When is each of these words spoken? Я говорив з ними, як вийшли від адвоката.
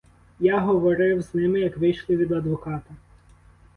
Я 0.39 0.59
говорив 0.59 1.21
з 1.21 1.33
ними, 1.33 1.59
як 1.59 1.77
вийшли 1.77 2.17
від 2.17 2.31
адвоката. 2.31 2.93